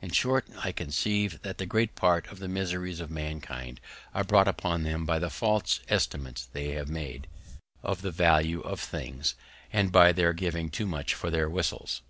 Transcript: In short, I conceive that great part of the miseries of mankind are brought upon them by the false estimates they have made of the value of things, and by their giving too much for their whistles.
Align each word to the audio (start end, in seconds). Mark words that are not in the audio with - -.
In 0.00 0.10
short, 0.12 0.46
I 0.62 0.70
conceive 0.70 1.42
that 1.42 1.68
great 1.68 1.96
part 1.96 2.28
of 2.28 2.38
the 2.38 2.46
miseries 2.46 3.00
of 3.00 3.10
mankind 3.10 3.80
are 4.14 4.22
brought 4.22 4.46
upon 4.46 4.84
them 4.84 5.04
by 5.04 5.18
the 5.18 5.30
false 5.30 5.80
estimates 5.88 6.46
they 6.46 6.68
have 6.74 6.88
made 6.88 7.26
of 7.82 8.02
the 8.02 8.12
value 8.12 8.60
of 8.60 8.78
things, 8.78 9.34
and 9.72 9.90
by 9.90 10.12
their 10.12 10.32
giving 10.32 10.70
too 10.70 10.86
much 10.86 11.12
for 11.12 11.28
their 11.28 11.50
whistles. 11.50 12.02